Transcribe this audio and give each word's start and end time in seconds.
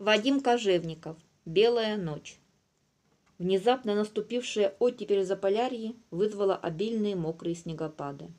Вадим 0.00 0.40
Кожевников. 0.40 1.16
Белая 1.44 1.96
ночь. 1.96 2.40
Внезапно 3.38 3.94
наступившая 3.94 4.74
оттепель 4.80 5.24
Заполярье 5.24 5.94
вызвала 6.10 6.56
обильные 6.56 7.14
мокрые 7.14 7.54
снегопады. 7.54 8.32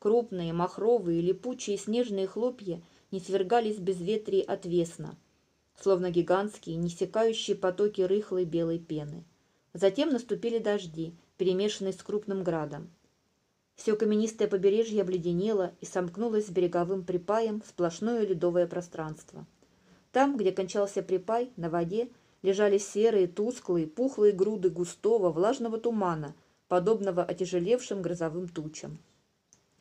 Крупные, 0.00 0.52
махровые, 0.52 1.20
липучие 1.20 1.78
снежные 1.78 2.26
хлопья 2.26 2.82
не 3.12 3.20
свергались 3.20 3.78
без 3.78 4.00
ветрии 4.00 4.40
отвесно, 4.40 5.16
словно 5.80 6.10
гигантские, 6.10 6.74
несекающие 6.74 7.56
потоки 7.56 8.00
рыхлой 8.00 8.44
белой 8.44 8.80
пены. 8.80 9.22
Затем 9.74 10.10
наступили 10.10 10.58
дожди, 10.58 11.14
перемешанные 11.38 11.92
с 11.92 12.02
крупным 12.02 12.42
градом. 12.42 12.90
Все 13.76 13.94
каменистое 13.94 14.48
побережье 14.48 15.02
обледенело 15.02 15.74
и 15.80 15.86
сомкнулось 15.86 16.48
с 16.48 16.50
береговым 16.50 17.04
припаем 17.04 17.60
в 17.60 17.68
сплошное 17.68 18.26
ледовое 18.26 18.66
пространство. 18.66 19.46
Там, 20.12 20.36
где 20.36 20.52
кончался 20.52 21.02
припай, 21.02 21.50
на 21.56 21.70
воде 21.70 22.10
лежали 22.42 22.78
серые, 22.78 23.26
тусклые, 23.26 23.86
пухлые 23.86 24.32
груды 24.32 24.68
густого, 24.68 25.30
влажного 25.30 25.78
тумана, 25.78 26.34
подобного 26.68 27.24
отяжелевшим 27.24 28.02
грозовым 28.02 28.48
тучам. 28.48 28.98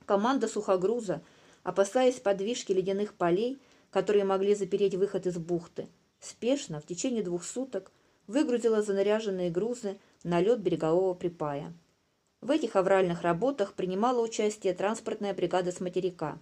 Команда 0.06 0.48
сухогруза, 0.48 1.22
опасаясь 1.64 2.20
подвижки 2.20 2.72
ледяных 2.72 3.14
полей, 3.14 3.60
которые 3.90 4.24
могли 4.24 4.56
запереть 4.56 4.96
выход 4.96 5.28
из 5.28 5.38
бухты, 5.38 5.88
спешно, 6.20 6.80
в 6.80 6.86
течение 6.86 7.24
двух 7.24 7.44
суток, 7.44 7.92
выгрузила 8.28 8.82
занаряженные 8.82 9.50
грузы 9.50 10.00
на 10.24 10.40
лед 10.40 10.60
берегового 10.60 11.14
припая. 11.14 11.74
В 12.40 12.52
этих 12.52 12.76
авральных 12.76 13.22
работах 13.22 13.74
принимала 13.74 14.22
участие 14.22 14.74
транспортная 14.74 15.34
бригада 15.34 15.72
с 15.72 15.80
материка, 15.80 16.40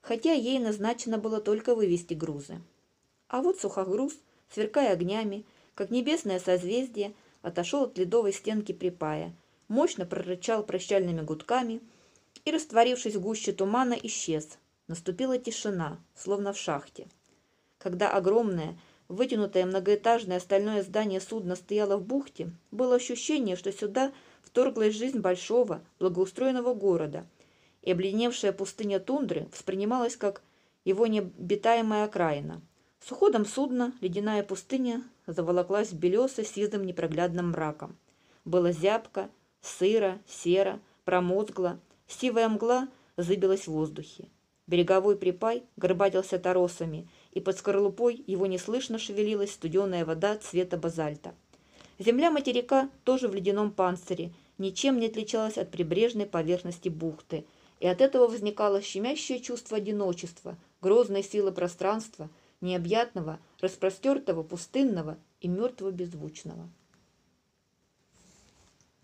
хотя 0.00 0.32
ей 0.32 0.58
назначено 0.58 1.18
было 1.18 1.40
только 1.40 1.74
вывести 1.74 2.14
грузы. 2.14 2.60
А 3.32 3.40
вот 3.40 3.58
сухогруз, 3.58 4.12
сверкая 4.50 4.92
огнями, 4.92 5.46
как 5.74 5.90
небесное 5.90 6.38
созвездие, 6.38 7.14
отошел 7.40 7.84
от 7.84 7.96
ледовой 7.96 8.34
стенки 8.34 8.72
припая, 8.72 9.34
мощно 9.68 10.04
прорычал 10.04 10.62
прощальными 10.62 11.22
гудками 11.22 11.80
и, 12.44 12.50
растворившись 12.50 13.14
в 13.14 13.22
гуще 13.22 13.52
тумана, 13.52 13.94
исчез. 14.02 14.58
Наступила 14.86 15.38
тишина, 15.38 15.98
словно 16.14 16.52
в 16.52 16.58
шахте. 16.58 17.08
Когда 17.78 18.12
огромное, 18.12 18.78
вытянутое 19.08 19.64
многоэтажное 19.64 20.38
стальное 20.38 20.82
здание 20.82 21.22
судна 21.22 21.56
стояло 21.56 21.96
в 21.96 22.04
бухте, 22.04 22.52
было 22.70 22.96
ощущение, 22.96 23.56
что 23.56 23.72
сюда 23.72 24.12
вторглась 24.42 24.94
жизнь 24.94 25.20
большого, 25.20 25.82
благоустроенного 25.98 26.74
города, 26.74 27.26
и 27.80 27.92
обледеневшая 27.92 28.52
пустыня 28.52 29.00
тундры 29.00 29.48
воспринималась 29.50 30.18
как 30.18 30.42
его 30.84 31.06
необитаемая 31.06 32.04
окраина– 32.04 32.60
с 33.04 33.10
уходом 33.10 33.44
судна 33.44 33.92
ледяная 34.00 34.44
пустыня 34.44 35.02
заволоклась 35.26 35.90
в 35.90 35.98
белесо 35.98 36.44
сизым 36.44 36.84
непроглядным 36.84 37.50
мраком. 37.50 37.96
Было 38.44 38.70
зябко, 38.70 39.28
сыро, 39.60 40.20
серо, 40.28 40.78
промозгло, 41.04 41.80
сивая 42.06 42.48
мгла 42.48 42.88
зыбилась 43.16 43.66
в 43.66 43.72
воздухе. 43.72 44.28
Береговой 44.68 45.16
припай 45.16 45.64
горбатился 45.76 46.38
торосами, 46.38 47.08
и 47.32 47.40
под 47.40 47.58
скорлупой 47.58 48.22
его 48.26 48.46
неслышно 48.46 48.98
шевелилась 48.98 49.52
студеная 49.52 50.04
вода 50.04 50.36
цвета 50.36 50.76
базальта. 50.76 51.34
Земля 51.98 52.30
материка, 52.30 52.88
тоже 53.02 53.26
в 53.26 53.34
ледяном 53.34 53.72
панцире, 53.72 54.32
ничем 54.58 54.98
не 55.00 55.06
отличалась 55.06 55.58
от 55.58 55.70
прибрежной 55.70 56.26
поверхности 56.26 56.88
бухты, 56.88 57.44
и 57.80 57.86
от 57.86 58.00
этого 58.00 58.28
возникало 58.28 58.80
щемящее 58.80 59.40
чувство 59.40 59.78
одиночества, 59.78 60.56
грозной 60.80 61.24
силы 61.24 61.50
пространства– 61.50 62.30
необъятного, 62.62 63.38
распростертого, 63.60 64.42
пустынного 64.42 65.18
и 65.40 65.48
мертвого 65.48 65.90
беззвучного. 65.90 66.70